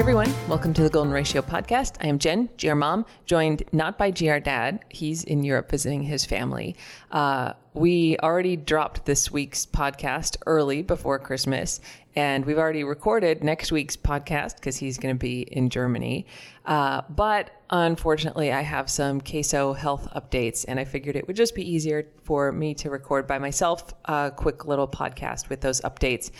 [0.00, 0.32] everyone.
[0.48, 1.96] Welcome to the Golden Ratio podcast.
[2.00, 4.82] I am Jen, GR Mom, joined not by GR Dad.
[4.88, 6.74] He's in Europe visiting his family.
[7.10, 11.82] Uh, we already dropped this week's podcast early before Christmas,
[12.16, 16.24] and we've already recorded next week's podcast because he's going to be in Germany.
[16.64, 21.54] Uh, but unfortunately, I have some queso health updates, and I figured it would just
[21.54, 26.30] be easier for me to record by myself a quick little podcast with those updates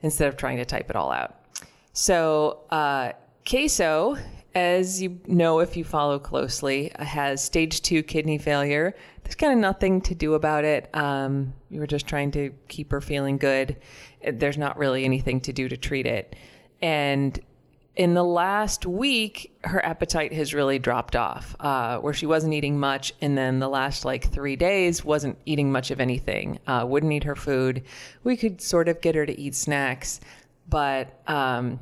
[0.00, 1.36] instead of trying to type it all out.
[1.92, 3.12] So, uh,
[3.48, 4.16] queso,
[4.54, 8.94] as you know if you follow closely, has stage two kidney failure.
[9.24, 10.88] There's kind of nothing to do about it.
[10.94, 13.76] Um, you were just trying to keep her feeling good.
[14.24, 16.36] There's not really anything to do to treat it.
[16.82, 17.38] And
[17.96, 22.78] in the last week, her appetite has really dropped off, uh, where she wasn't eating
[22.78, 23.12] much.
[23.20, 27.24] And then the last like three days, wasn't eating much of anything, uh, wouldn't eat
[27.24, 27.82] her food.
[28.24, 30.20] We could sort of get her to eat snacks,
[30.70, 31.80] but um,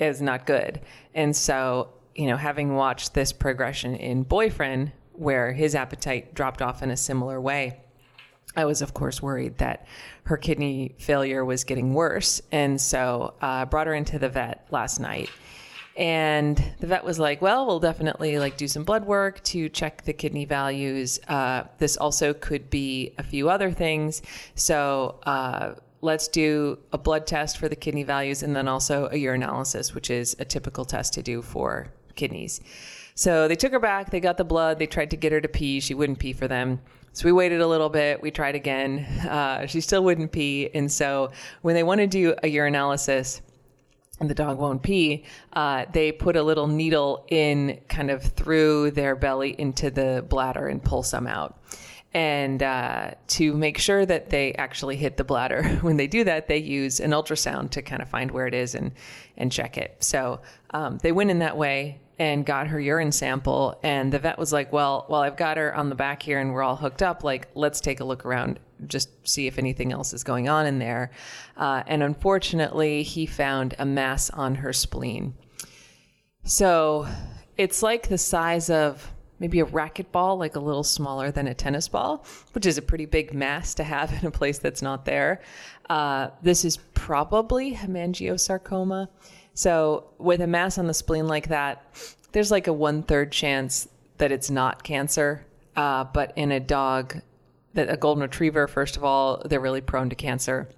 [0.00, 0.80] was not good.
[1.14, 6.82] And so, you know, having watched this progression in Boyfriend, where his appetite dropped off
[6.82, 7.80] in a similar way,
[8.56, 9.86] I was, of course, worried that
[10.24, 12.40] her kidney failure was getting worse.
[12.50, 15.30] And so I uh, brought her into the vet last night.
[15.96, 20.02] And the vet was like, well, we'll definitely like do some blood work to check
[20.02, 21.18] the kidney values.
[21.26, 24.22] Uh, this also could be a few other things.
[24.54, 29.14] So, uh, let's do a blood test for the kidney values and then also a
[29.14, 32.60] urinalysis, which is a typical test to do for kidneys.
[33.14, 35.48] So they took her back, they got the blood, they tried to get her to
[35.48, 35.80] pee.
[35.80, 36.80] She wouldn't pee for them.
[37.12, 39.06] So we waited a little bit, we tried again.
[39.28, 40.70] Uh, she still wouldn't pee.
[40.72, 41.30] And so
[41.62, 43.40] when they want to do a urinalysis,
[44.20, 48.90] and the dog won't pee, uh, they put a little needle in kind of through
[48.92, 51.58] their belly into the bladder and pull some out
[52.14, 55.62] and uh, to make sure that they actually hit the bladder.
[55.82, 58.74] When they do that, they use an ultrasound to kind of find where it is
[58.74, 58.92] and
[59.36, 60.02] and check it.
[60.02, 64.38] So um, they went in that way and got her urine sample, and the vet
[64.38, 67.02] was like, "Well, well, I've got her on the back here, and we're all hooked
[67.02, 67.22] up.
[67.22, 70.78] Like, let's take a look around." Just see if anything else is going on in
[70.78, 71.10] there.
[71.56, 75.34] Uh, and unfortunately, he found a mass on her spleen.
[76.44, 77.08] So
[77.56, 81.88] it's like the size of maybe a racquetball, like a little smaller than a tennis
[81.88, 85.40] ball, which is a pretty big mass to have in a place that's not there.
[85.88, 89.08] Uh, this is probably hemangiosarcoma.
[89.54, 91.84] So, with a mass on the spleen like that,
[92.32, 93.88] there's like a one third chance
[94.18, 95.44] that it's not cancer.
[95.74, 97.20] Uh, but in a dog,
[97.74, 100.68] that a golden retriever, first of all, they're really prone to cancer.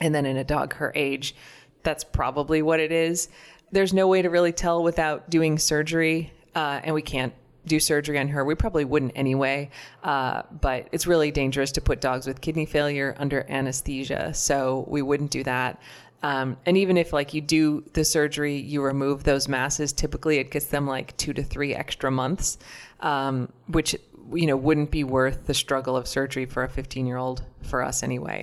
[0.00, 1.34] And then in a dog her age,
[1.82, 3.28] that's probably what it is.
[3.70, 7.32] There's no way to really tell without doing surgery, uh, and we can't
[7.66, 8.44] do surgery on her.
[8.44, 9.70] We probably wouldn't anyway,
[10.02, 14.34] uh, but it's really dangerous to put dogs with kidney failure under anesthesia.
[14.34, 15.80] So we wouldn't do that.
[16.22, 20.50] Um, and even if like you do the surgery, you remove those masses, typically it
[20.50, 22.58] gets them like two to three extra months,
[23.00, 23.96] um, which,
[24.32, 27.82] you know, wouldn't be worth the struggle of surgery for a 15 year old for
[27.82, 28.42] us anyway.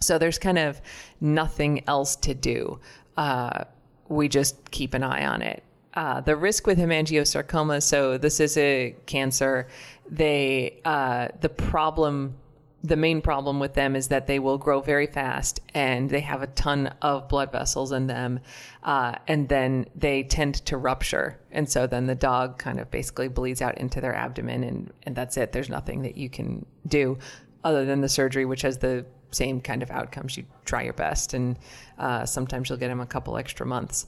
[0.00, 0.80] So there's kind of
[1.20, 2.80] nothing else to do.
[3.16, 3.64] Uh,
[4.08, 5.62] we just keep an eye on it.
[5.94, 9.66] Uh, the risk with hemangiosarcoma, so this is a cancer.
[10.08, 12.36] They uh, the problem,
[12.84, 16.42] the main problem with them is that they will grow very fast and they have
[16.42, 18.40] a ton of blood vessels in them,
[18.82, 23.28] uh, and then they tend to rupture, and so then the dog kind of basically
[23.28, 25.52] bleeds out into their abdomen, and and that's it.
[25.52, 27.18] There's nothing that you can do
[27.64, 30.36] other than the surgery, which has the same kind of outcomes.
[30.36, 31.58] You try your best, and
[31.98, 34.06] uh, sometimes you'll get them a couple extra months.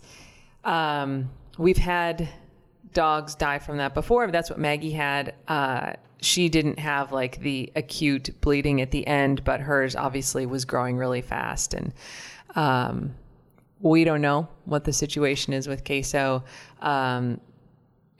[0.62, 2.28] Um, we've had
[2.92, 4.30] dogs die from that before.
[4.30, 5.34] That's what Maggie had.
[5.48, 10.64] Uh, she didn't have like the acute bleeding at the end, but hers obviously was
[10.64, 11.74] growing really fast.
[11.74, 11.92] And
[12.54, 13.14] um,
[13.80, 16.44] we don't know what the situation is with queso,
[16.80, 17.40] um,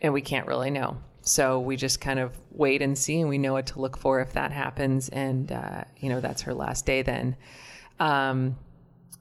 [0.01, 0.97] and we can't really know.
[1.23, 4.21] So we just kind of wait and see, and we know what to look for
[4.21, 5.11] if that happens.
[5.11, 7.37] And uh, you know, that's her last day then.
[7.99, 8.57] Um,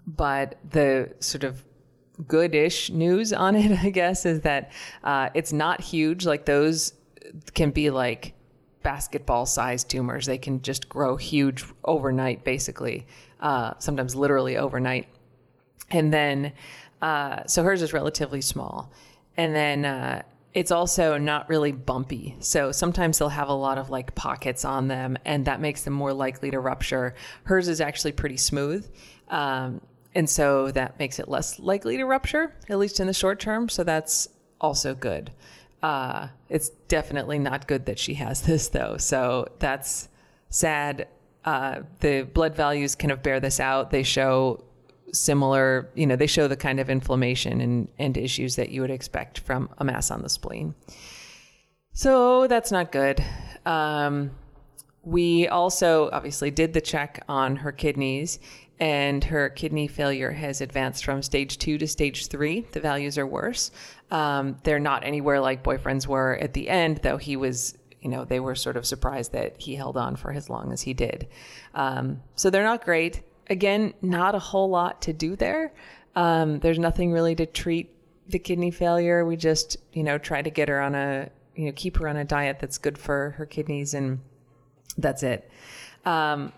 [0.08, 1.64] but the sort of
[2.28, 4.72] goodish news on it, I guess, is that
[5.04, 6.26] uh, it's not huge.
[6.26, 6.94] Like those
[7.54, 8.34] can be like
[8.84, 10.26] basketball sized tumors.
[10.26, 13.06] They can just grow huge overnight, basically,
[13.40, 15.08] uh, sometimes literally overnight.
[15.92, 16.54] And then,
[17.02, 18.92] uh, so hers is relatively small.
[19.38, 20.22] And then, uh,
[20.54, 22.36] it's also not really bumpy.
[22.40, 25.94] So sometimes they'll have a lot of like pockets on them, and that makes them
[25.94, 27.16] more likely to rupture.
[27.44, 28.90] Hers is actually pretty smooth.
[29.30, 29.80] Um,
[30.16, 33.70] and so that makes it less likely to rupture, at least in the short term.
[33.70, 34.30] So that's
[34.60, 35.32] also good.
[35.82, 38.98] Uh, it's definitely not good that she has this, though.
[38.98, 40.10] So that's
[40.50, 41.08] sad.
[41.46, 43.92] Uh, the blood values kind of bear this out.
[43.92, 44.64] They show
[45.14, 48.92] similar, you know, they show the kind of inflammation and, and issues that you would
[48.92, 50.76] expect from a mass on the spleen.
[51.94, 53.24] So that's not good.
[53.66, 54.32] Um,
[55.04, 58.40] we also obviously did the check on her kidneys,
[58.80, 62.62] and her kidney failure has advanced from stage two to stage three.
[62.72, 63.72] The values are worse.
[64.10, 68.24] Um, they're not anywhere like boyfriend's were at the end, though he was, you know,
[68.24, 71.28] they were sort of surprised that he held on for as long as he did.
[71.76, 73.22] Um, so they're not great.
[73.50, 75.74] Again, not a whole lot to do there.
[76.16, 77.94] Um, there's nothing really to treat
[78.30, 79.26] the kidney failure.
[79.26, 82.16] We just, you know, try to get her on a, you know, keep her on
[82.16, 84.20] a diet that's good for her kidneys and
[84.98, 85.50] that's it.
[86.06, 86.54] Um,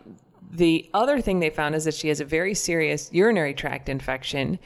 [0.49, 4.59] the other thing they found is that she has a very serious urinary tract infection,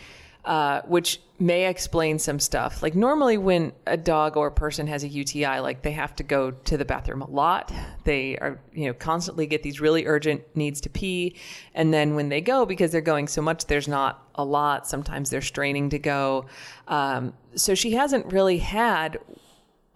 [0.45, 2.81] uh, which may explain some stuff.
[2.81, 6.24] Like normally, when a dog or a person has a UTI, like they have to
[6.24, 7.74] go to the bathroom a lot.
[8.04, 11.36] They are, you know, constantly get these really urgent needs to pee,
[11.74, 14.88] and then when they go, because they're going so much, there's not a lot.
[14.88, 16.45] Sometimes they're straining to go.
[16.88, 19.19] Um, so she hasn't really had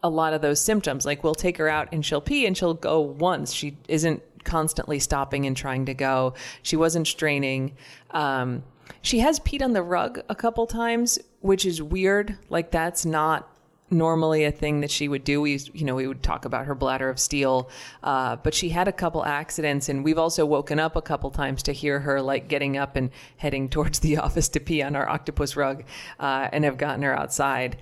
[0.02, 1.06] a lot of those symptoms.
[1.06, 3.54] Like we'll take her out and she'll pee and she'll go once.
[3.54, 6.34] She isn't constantly stopping and trying to go.
[6.62, 7.76] She wasn't straining.
[8.12, 8.64] Um,
[9.02, 12.38] she has peed on the rug a couple times, which is weird.
[12.50, 13.56] Like that's not
[13.92, 15.42] normally a thing that she would do.
[15.42, 17.70] We, you know, we would talk about her bladder of steel,
[18.04, 21.64] uh, but she had a couple accidents, and we've also woken up a couple times
[21.64, 25.08] to hear her like getting up and heading towards the office to pee on our
[25.08, 25.84] octopus rug,
[26.20, 27.78] uh, and have gotten her outside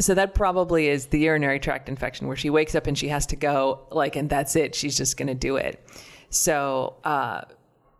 [0.00, 3.26] so that probably is the urinary tract infection where she wakes up and she has
[3.26, 4.74] to go like and that's it.
[4.74, 5.84] She's just going to do it.
[6.30, 7.42] So uh,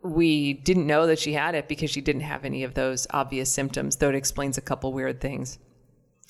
[0.01, 3.51] we didn't know that she had it because she didn't have any of those obvious
[3.51, 5.59] symptoms though it explains a couple weird things.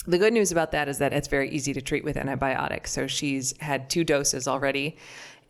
[0.07, 2.91] The good news about that is that it's very easy to treat with antibiotics.
[2.91, 4.97] So she's had two doses already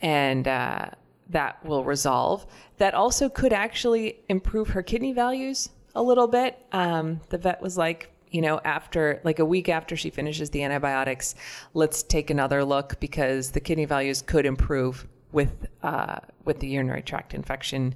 [0.02, 0.90] and uh,
[1.30, 2.46] that will resolve.
[2.78, 6.58] That also could actually improve her kidney values a little bit.
[6.74, 10.64] Um, the vet was like you know, after like a week after she finishes the
[10.64, 11.36] antibiotics,
[11.74, 17.02] let's take another look because the kidney values could improve with uh, with the urinary
[17.02, 17.96] tract infection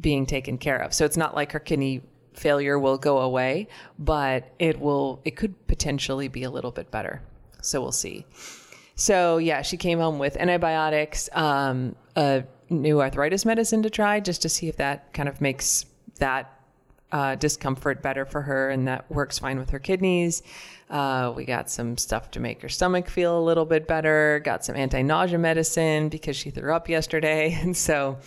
[0.00, 0.92] being taken care of.
[0.92, 2.02] So it's not like her kidney
[2.34, 3.68] failure will go away,
[3.98, 5.20] but it will.
[5.24, 7.22] It could potentially be a little bit better.
[7.62, 8.26] So we'll see.
[8.96, 14.42] So yeah, she came home with antibiotics, um, a new arthritis medicine to try, just
[14.42, 15.86] to see if that kind of makes
[16.18, 16.60] that
[17.14, 20.42] uh, discomfort better for her, and that works fine with her kidneys.
[20.90, 24.40] Uh, we got some stuff to make her stomach feel a little bit better.
[24.44, 27.56] Got some anti nausea medicine because she threw up yesterday.
[27.64, 28.18] And so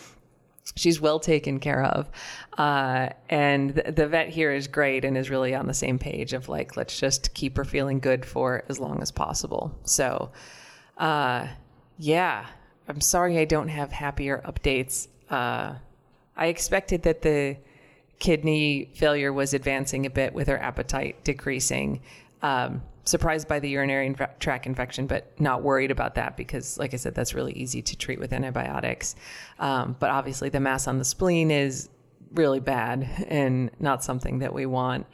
[0.76, 2.10] she's well taken care of.
[2.58, 6.32] Uh, and the, the, vet here is great and is really on the same page
[6.32, 9.78] of like, let's just keep her feeling good for as long as possible.
[9.84, 10.32] So,
[10.98, 11.48] uh,
[11.98, 12.46] yeah,
[12.88, 15.10] I'm sorry I don't have happier updates.
[15.30, 15.76] Uh,
[16.38, 17.58] I expected that the
[18.20, 22.02] kidney failure was advancing a bit with her appetite decreasing.
[22.42, 26.94] Um, surprised by the urinary inf- tract infection, but not worried about that because, like
[26.94, 29.16] I said, that's really easy to treat with antibiotics.
[29.60, 31.90] Um, but obviously, the mass on the spleen is
[32.34, 35.06] really bad and not something that we want.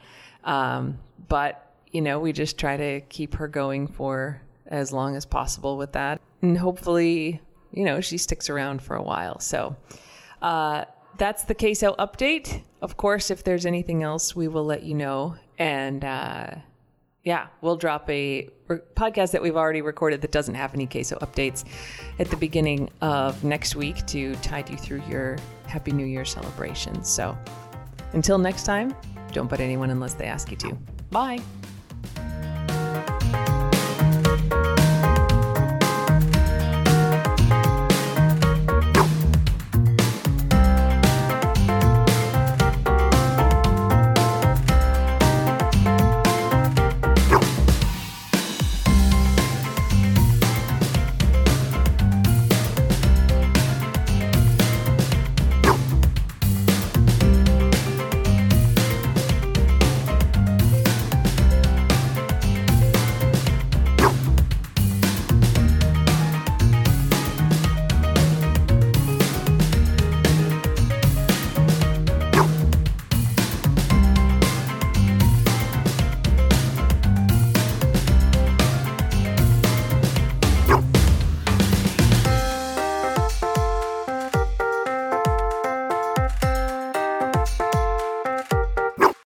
[0.44, 5.25] Um, but, you know, we just try to keep her going for as long as
[5.25, 6.19] possible with that.
[6.41, 7.41] And hopefully,
[7.71, 9.39] you know, she sticks around for a while.
[9.39, 9.75] So,
[10.41, 10.86] uh,
[11.17, 12.62] that's the queso update.
[12.82, 15.36] Of course, if there's anything else, we will let you know.
[15.58, 16.55] And uh,
[17.24, 21.17] yeah, we'll drop a re- podcast that we've already recorded that doesn't have any queso
[21.20, 21.63] updates
[22.20, 27.10] at the beginning of next week to tide you through your Happy New Year celebrations.
[27.10, 27.38] So
[28.13, 28.96] until next time,
[29.32, 30.77] don't put anyone unless they ask you to.
[31.10, 31.39] Bye.